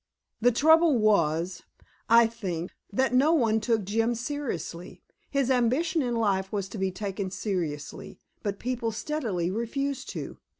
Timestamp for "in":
6.01-6.15